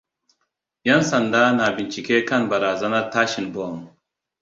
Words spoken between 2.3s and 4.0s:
barazanar tashin bom.